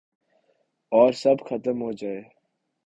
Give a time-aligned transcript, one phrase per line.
[0.91, 2.21] اور سب ختم ہوجائے